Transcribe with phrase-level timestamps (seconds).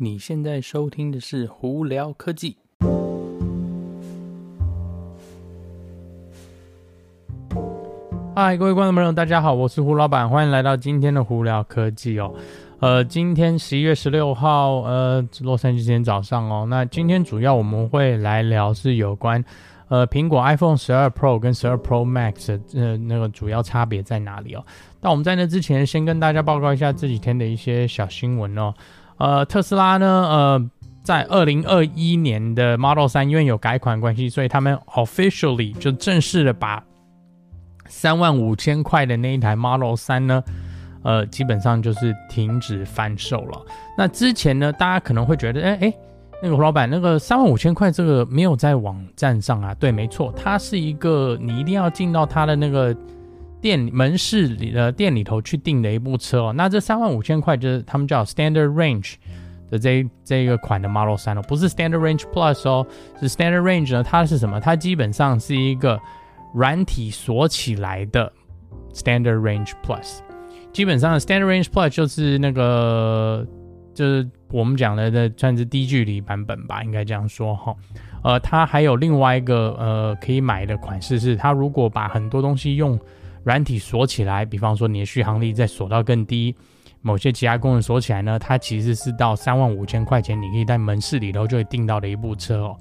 [0.00, 2.56] 你现在收听的是《胡聊科技》。
[8.32, 12.32] 嗨，各位观众朋友，大家好，我是胡老板，欢迎来到今天的《胡聊科技》哦。
[12.78, 16.64] 呃，今天十一月十六号，呃，洛杉矶今天早上哦。
[16.70, 19.44] 那今天主要我们会来聊是有关
[19.88, 24.64] 呃苹果 iPhone 十二 Pro 跟十二 Pro Max 呃那个主要差别在哪里哦。
[25.00, 28.72] 那我们在那之前，先跟大家报告一下这几天的一些小新闻哦。
[29.18, 30.70] 呃，特斯拉呢，呃，
[31.02, 36.82] 在二零二一年的 Model 3，因为有改款关系，所以他们 officially 就正式的把
[37.86, 40.44] 三万五千块的那一台 Model 3呢，
[41.02, 43.60] 呃，基本上就是停止贩售了。
[43.96, 45.94] 那之前呢，大家可能会觉得，哎哎，
[46.42, 49.74] 那个胡老板，那个三万五千块这个没有在网站上啊？
[49.74, 52.96] 对，没错，它是一个你一定要进到它的那个。
[53.60, 59.14] 店门市里的店里头去订的一部车哦，那这三万五千块就是他们叫 Standard Range
[59.70, 62.86] 的这这一个款的 Model 3哦，不是 Standard Range Plus 哦，
[63.20, 64.60] 是 Standard Range 呢，它是什么？
[64.60, 66.00] 它基本上是一个
[66.54, 68.32] 软体锁起来的
[68.94, 70.20] Standard Range Plus，
[70.72, 73.46] 基本上 Standard Range Plus 就是那个
[73.92, 77.74] 就是我们讲的的算是低距离版本吧，应该这样说哈。
[78.24, 82.98] 呃，它还有另外一个呃可以买的款式是，它如果把很多东西用
[83.44, 86.54] 软体锁起来，比方说你的续航力再锁到更低，
[87.00, 92.76] 某些其他功能锁起来呢，它其实是到三万五千块钱，你可以在门市里头就会订到的一部车哦。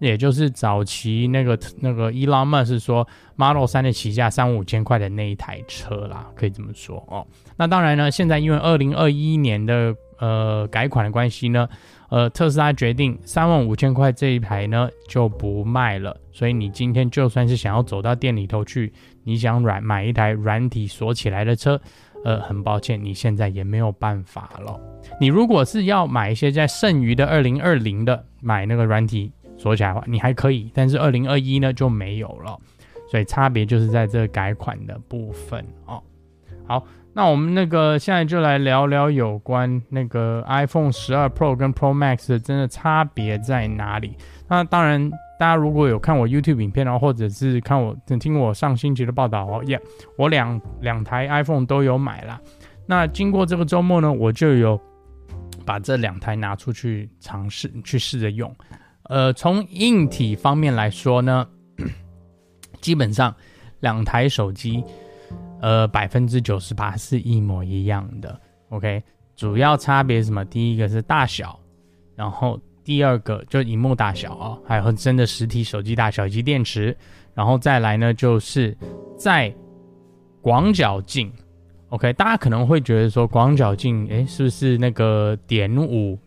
[0.00, 7.26] 也就是早期那个那个伊拉曼是说 Model 3的起价三五千块的那一台车啦，可以这么说哦。
[7.56, 11.68] 那当然呢，现在因为二零二一年的呃改款的关系呢，
[12.08, 18.92] 呃特斯拉决定三万五千块这一台呢就不卖了，所以你今天就算是想要走到店里头去。
[19.24, 21.78] 你想软买一台软体锁起来的车，
[22.24, 24.80] 呃，很抱歉，你现在也没有办法了。
[25.20, 32.58] 你如果是要买一些在剩余的二零二零的买那个软体锁起来的话，你还可以，但是二零二一呢就没有了。
[33.10, 36.02] 所以差别就是在这改款的部分哦。
[36.66, 36.82] 好，
[37.18, 44.16] 那我们那个现在就来聊聊有关那个 iPhone 十二 Pro 跟 Pro Max 的真的差别在哪里。
[44.46, 45.10] 那当然。
[45.40, 49.80] 大家如果有看我 YouTube 影片哦，或者是看我听我上星期的报道哦，耶、
[50.16, 52.40] 我两两台 iPhone 都有买啦。
[52.86, 54.80] 那经过这个周末呢，我就有
[55.64, 58.52] 把这两台拿出去尝试去试着用。
[59.04, 61.46] 呃，从硬体方面来说呢，
[62.82, 63.32] 基本上
[63.78, 64.82] 两台手机，
[65.60, 68.40] 呃，百分之九十八是一模一样的。
[68.68, 69.02] OK，
[69.36, 70.44] 主要差别什么？
[70.44, 71.58] 第一个是大小，
[72.14, 72.60] 然后。
[72.84, 76.96] 第二个就荧幕大小啊，还有真的实体手机大小以及电池，
[77.34, 78.74] 然后再来呢，就是
[79.14, 79.54] 在
[80.40, 81.30] 广角镜
[81.90, 86.18] ，OK，大家可能会觉得说广角镜，诶，是不是那个点五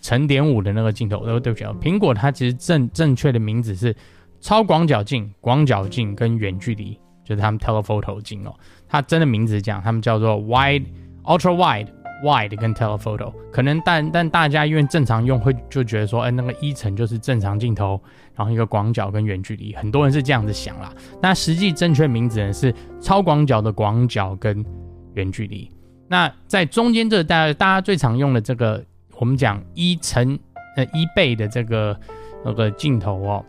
[0.00, 1.18] 乘点五的那个镜头？
[1.18, 3.94] 呃，对不起啊，苹果它其实正正确的名字是
[4.40, 8.54] 超广角镜、广角镜跟远距离，就是他们 telephoto 镜哦，
[8.88, 10.86] 它真的名字是这样，他们叫做 wide、
[11.24, 11.88] ultra wide。
[12.20, 18.00] Wide 跟 Telephoto 可能，但但大家因为正常用会就觉得说，哎，那个一层就是正常镜头，
[18.34, 20.92] 然后一个广角跟远距离，很多人是这样子想啦。
[21.22, 24.66] 那实际正确名字呢是超广角的广角跟
[25.14, 25.70] 远距离。
[26.08, 28.84] 那在中间这大大家最常用的这个，
[29.20, 30.36] 我们讲一乘
[30.74, 31.96] 呃一倍的这个
[32.44, 33.44] 那个镜头哦，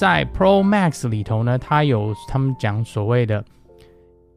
[0.00, 3.44] 在 Pro Max 里头呢，它有他们讲所谓的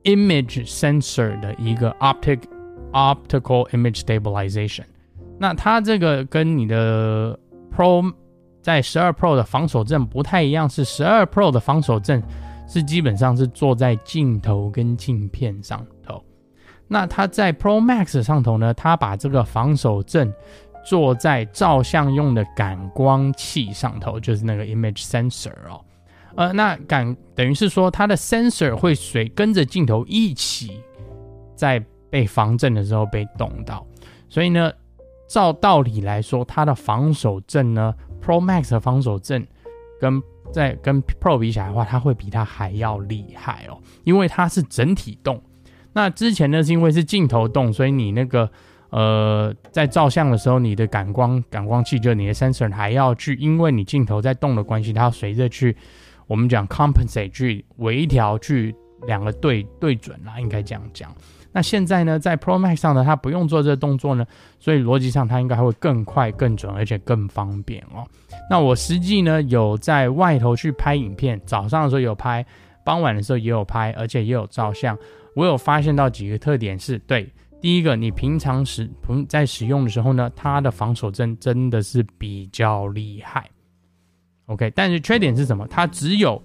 [0.03, 2.41] Image Sensor 的一个 Optic。
[2.91, 4.83] Optical Image Stabilization，
[5.39, 7.39] 那它这个跟你的
[7.75, 8.13] Pro
[8.61, 12.21] 在十二 Pro 的防守阵不太一样，是十二 Pro 的防守阵
[12.67, 16.23] 是基本上是做在镜头跟镜片上头，
[16.87, 20.31] 那它在 Pro Max 上头呢，它把这个防守阵
[20.85, 25.83] 坐在照相用的感光器上头，就是那个 Image Sensor 哦，
[26.35, 30.81] 呃，那感等于是说它的 Sensor 会随跟着镜头一起
[31.55, 31.83] 在。
[32.13, 33.83] 被防震的时候被动到，
[34.29, 34.71] 所以呢，
[35.27, 37.91] 照道理来说，它的防守阵呢
[38.21, 39.47] ，Pro Max 的防守阵
[39.99, 40.21] 跟
[40.51, 45.41] 在跟 Pro 比起来的话，它会比它还要厉害哦，因为它是整体动。
[45.93, 48.47] 那之前呢，是因为是镜头动，所以你那个
[48.93, 55.75] 呃，在照相的时候，你的感光感光器就你的 sensor 还要去，因为你镜头在动的关系，它要随着去
[56.27, 58.75] 我们讲 compensate 去微调去
[59.07, 61.11] 两个对对准啦，应该这样讲。
[61.51, 64.23] 那现在呢，在 Pro Max 上呢，它不用做这个动作呢，
[64.59, 68.05] 所以逻辑上它应该会更快、更准，而且更方便哦。
[68.47, 72.45] 那我实际呢有在外头去拍影片，早上的时候有拍，
[72.85, 74.95] 傍晚的时候也有拍，而且也有照相。
[75.35, 77.27] 我有发现到几个特点是，对，
[77.63, 78.91] 第一个，你平常使
[79.29, 83.49] 在使用的时候呢，它的防守阵真的是比较厉害。
[84.47, 85.65] OK，但是缺点是什么？
[85.69, 86.43] 它只有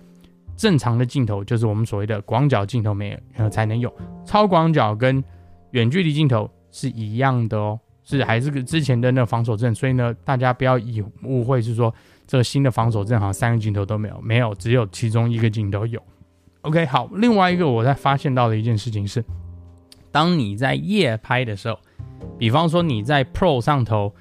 [0.57, 3.93] 正常的镜头，就是我们所谓的广角镜头没有才能用，
[4.25, 5.23] 超广角跟
[5.73, 11.93] 远距离镜头是一样的哦，是还是之前的那个防守阵，所以呢，大家不要以误会是说
[12.29, 16.01] 这个新的防守阵好像三个镜头都没有，没有，只有其中一个镜头有。
[16.61, 19.25] OK，好，另外一个我在发现到的一件事情是，
[20.11, 21.79] 当你在夜拍的时候，
[22.39, 24.13] 比方说你在 Pro 上头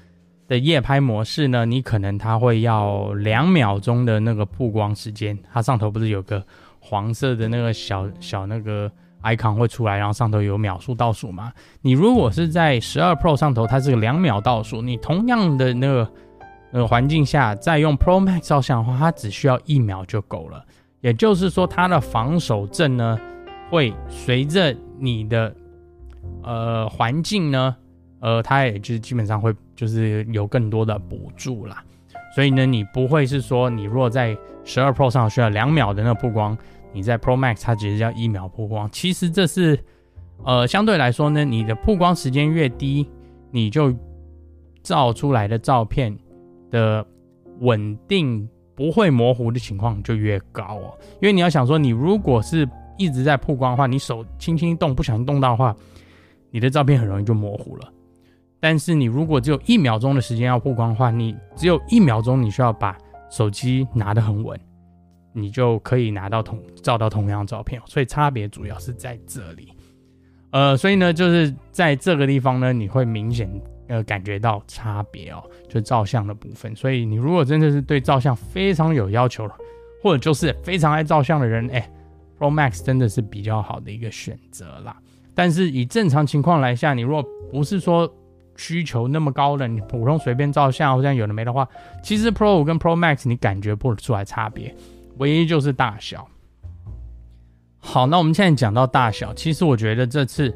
[0.46, 6.42] 的夜拍模式呢，你可能它会要两秒钟的那个曝光时间，它上头不是有个
[6.80, 8.90] 黄色的那个小小那个
[9.22, 11.52] icon 会出来，然后上头有秒数倒数嘛？
[11.82, 16.10] 你如果是在十二 Pro 上头，它是个两秒倒数，你同样的那个
[16.72, 20.64] 呃环境下再用 Pro Max 照相的话，它只需要一秒就够了。
[21.00, 23.18] 也就是说，它的防守阵呢，
[23.70, 25.54] 会随着你的
[26.42, 27.76] 呃环境呢，
[28.20, 31.82] 呃，它也就是基本上会就是有更多的补助啦。
[32.34, 36.56] 所以呢，你不会是说，你如果在十二 Pro 上需要两秒的那个曝光，
[36.92, 38.88] 你在 Pro Max 它只是要一秒曝光。
[38.90, 39.78] 其实这是
[40.44, 43.08] 呃相对来说呢，你的曝光时间越低，
[43.50, 43.94] 你就
[44.82, 46.16] 照出来的照片
[46.70, 47.06] 的
[47.60, 48.48] 稳定。
[48.78, 52.64] 不会模糊的情况就越高哦，因为你要想说，你如果是
[52.96, 55.74] 一直在曝光的话，你手轻轻一动，不小心动到的话，
[56.50, 57.92] 你的照片很容易就模糊了。
[58.60, 62.96] 但是你如果只有一秒钟的时间要曝光的话，你只有一秒钟，你需要把
[63.30, 64.58] 手机拿得很稳，
[65.32, 67.80] 你就可以拿到同照到同样的照片。
[67.86, 69.72] 所以差别主要是在这里，
[70.50, 73.48] 呃，所以呢，就是在这个地方呢，你会明显。
[73.90, 76.76] 呃，感觉到差别哦，就照相的部分。
[76.76, 79.48] 所以你如果真的是对照相非常有要求，
[80.02, 81.90] 或者就是非常爱照相的人，哎、
[82.38, 84.94] ，Pro Max 真的是比较好的一个选择啦。
[85.38, 88.12] 但是以正常情况来下，你如果不是说
[88.56, 91.68] 需求那么高的，你普通随便照相或者有的没的话，
[92.02, 94.74] 其实 Pro 五跟 Pro Max 你感觉不出来差别，
[95.18, 96.26] 唯一就是大小。
[97.78, 100.52] 好，那我们现在讲到大小，其实我觉得这次。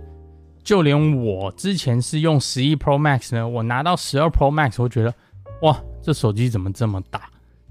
[0.64, 5.14] 就连我之前是用十一 Pro Max 呢，我拿到十二 Pro Max，我觉得，
[5.62, 7.22] 哇，这手机怎么这么大？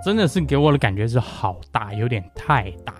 [0.03, 2.93] 真的是给我的感觉是好大，有点太大。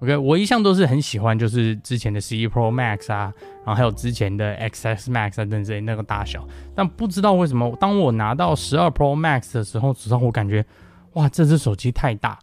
[0.00, 3.32] OK，我一向都是很喜欢，就是之前的十一 Pro Max 啊，
[3.64, 10.64] 然后还有之前的 XS Max 啊等等之类那个大小，但不知道为什么，当我拿到十二 Pro Max 的时候，只让我感觉，
[11.14, 12.38] 哇，这只手机太大。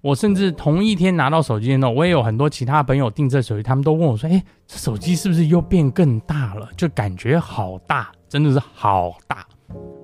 [0.00, 6.68] 我甚至同一天拿到手机的时候，我也有很多其他朋友订这手机，他们都问我说：“哎，这手机是不是又变更大了？
[6.76, 9.44] 就感觉好大，真的是好大。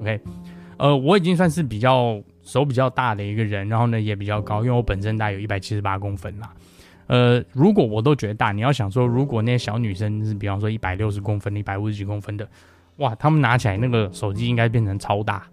[0.00, 0.20] ”OK，
[0.78, 6.50] 呃，我已经算是比较手比较大的一个人，然后呢也比较高，因为我本身大概有一百七十八公分啦。
[7.06, 12.48] 呃，如果我都觉得大，你要想说，如果那些小女生是比方说一百六十公分、一百五十几公分的，
[12.96, 15.44] 哇，她们拿起来那个手机应该变成超大。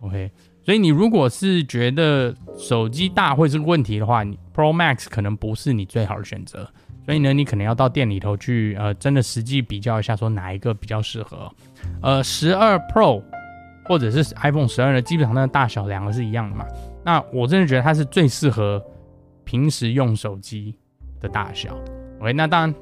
[0.00, 0.30] OK。
[0.64, 6.68] 所以你如果是觉得手机大会是个问题的话，你 Pro Max 可能不是你最好的选择。
[7.06, 11.50] 所以呢，你可能要到店里头去，呃，真的实际比较一下，说哪一个比较适合。
[12.02, 13.22] 呃，十二 Pro
[13.86, 16.66] 或者是 iPhone 十二呢，基本上那个大小两个是一样的嘛。
[17.02, 18.84] 那我真的觉得它是最适合
[19.44, 20.76] 平时用手机
[21.20, 21.76] 的大小。
[22.20, 22.74] OK，那当然，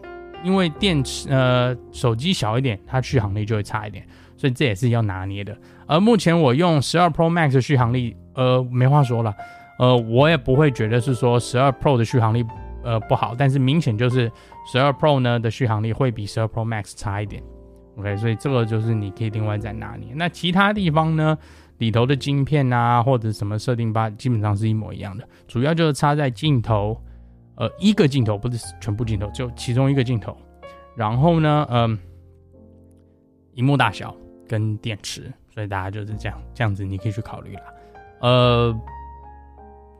[0.42, 4.06] 因为电池呃手机小一点，它续航力就会差一点。
[4.36, 5.56] 所以这也是要拿捏的。
[5.86, 9.34] 而目前我用十二 Pro Max 的续航力，呃，没话说了。
[9.78, 12.44] 呃，我也不会觉得是说十二 Pro 的续航力，
[12.84, 13.34] 呃，不好。
[13.36, 14.30] 但是明显就是
[14.70, 17.42] 十二 Pro 呢的续航力会比十二 Pro Max 差一点。
[17.96, 20.12] OK，所以这个就是你可以另外再拿捏。
[20.14, 21.36] 那其他地方呢，
[21.78, 25.26] 里头的晶片啊或者什么设定吧，基本上是一模一样的。
[25.48, 27.00] 主要就是差在镜头，
[27.56, 30.36] 呃，一个镜头不是全部镜头，就其中一个镜头。
[30.94, 31.98] 然后呢，嗯、呃，
[33.54, 34.14] 萤幕大小。
[34.48, 35.22] 跟电池，
[35.52, 37.62] 所以大家就是这样，这样子你可以去考虑了。
[38.20, 38.80] 呃，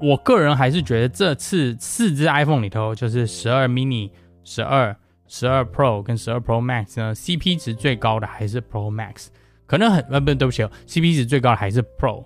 [0.01, 4.09] 我个人还是觉得这次四支 iPhone 里头，就是十二 mini、
[4.45, 4.97] 十二、
[5.27, 9.27] 十二 Pro 跟十二 Pro Max 呢，CP 值最高的还是 Pro Max。
[9.67, 12.25] 可能很呃不对不起哦，CP 值最高的还是 Pro。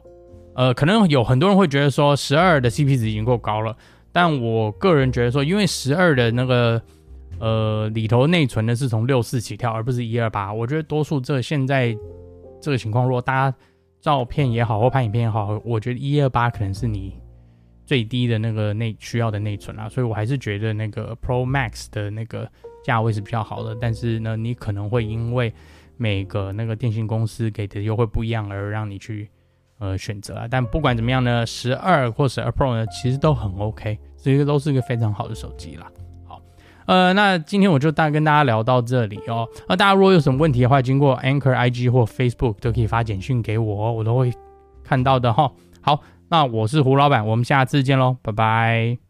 [0.54, 3.74] 呃，可能有很多人会觉得说十二的 CP 值已经够高了，
[4.12, 6.80] 但我个人觉得说，因为十二的那个。
[7.38, 10.52] 呃，里头内存呢是从六四起跳，而不是一二八。
[10.52, 11.96] 我觉得多数这现在
[12.60, 13.56] 这个情况，如果大家
[13.98, 17.18] 照片也好或拍影片也好，我觉得一二八可能是你
[17.86, 19.88] 最低的那个内需要的内存啦。
[19.88, 22.46] 所以我还是觉得那个 Pro Max 的那个
[22.84, 23.74] 价位是比较好的。
[23.80, 25.50] 但是呢，你可能会因为
[25.96, 29.30] 每个那个电信公司给的优惠不一样而让你去
[29.80, 30.46] 呃选择啊。
[30.48, 35.88] 但不管怎么样呢，十二或十二 Pro 呢，其实都很 OK，这个都是一个非常好的手机啦。
[36.86, 39.46] 呃，那今天我就大概跟大家聊到这里哦。
[39.68, 44.32] 那大家如果有什么问题的话，经过 Anchor IG 或 Facebook 都可以发简讯给我，我都会
[44.82, 45.52] 看到的哈。
[45.80, 49.09] 好，那我是胡老板，我们下次见喽，拜拜。